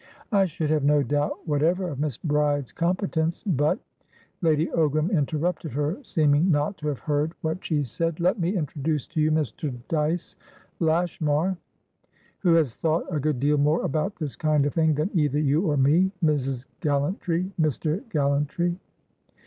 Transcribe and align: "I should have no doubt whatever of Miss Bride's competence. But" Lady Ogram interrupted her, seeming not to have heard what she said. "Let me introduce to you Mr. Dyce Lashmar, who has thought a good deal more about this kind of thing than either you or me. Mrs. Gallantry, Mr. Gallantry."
"I 0.31 0.45
should 0.45 0.71
have 0.71 0.83
no 0.83 1.03
doubt 1.03 1.47
whatever 1.47 1.87
of 1.89 1.99
Miss 1.99 2.17
Bride's 2.17 2.71
competence. 2.71 3.43
But" 3.43 3.77
Lady 4.41 4.65
Ogram 4.75 5.11
interrupted 5.11 5.73
her, 5.73 6.03
seeming 6.03 6.49
not 6.49 6.75
to 6.79 6.87
have 6.87 6.97
heard 6.97 7.33
what 7.41 7.63
she 7.63 7.83
said. 7.83 8.19
"Let 8.19 8.39
me 8.39 8.57
introduce 8.57 9.05
to 9.05 9.21
you 9.21 9.29
Mr. 9.31 9.71
Dyce 9.89 10.35
Lashmar, 10.79 11.55
who 12.39 12.55
has 12.55 12.75
thought 12.77 13.05
a 13.13 13.19
good 13.19 13.39
deal 13.39 13.59
more 13.59 13.83
about 13.85 14.15
this 14.15 14.35
kind 14.35 14.65
of 14.65 14.73
thing 14.73 14.95
than 14.95 15.11
either 15.13 15.37
you 15.37 15.69
or 15.69 15.77
me. 15.77 16.09
Mrs. 16.25 16.65
Gallantry, 16.79 17.51
Mr. 17.61 18.01
Gallantry." 18.09 18.79